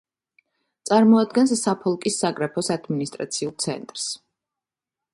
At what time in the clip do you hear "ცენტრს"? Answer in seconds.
3.67-4.11